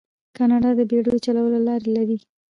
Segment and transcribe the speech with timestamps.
[0.37, 2.17] کاناډا د بیړیو چلولو لارې لري.